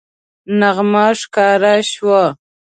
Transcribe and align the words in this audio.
نغمه 0.59 1.05
ښکاره 1.19 1.75
شوه 1.91 2.23